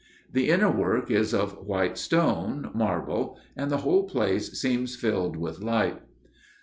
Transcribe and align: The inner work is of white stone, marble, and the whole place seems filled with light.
The 0.33 0.49
inner 0.49 0.67
work 0.71 1.11
is 1.11 1.31
of 1.31 1.59
white 1.63 1.95
stone, 1.95 2.71
marble, 2.73 3.39
and 3.55 3.69
the 3.69 3.77
whole 3.85 4.05
place 4.09 4.59
seems 4.59 4.95
filled 4.95 5.35
with 5.37 5.59
light. 5.61 5.99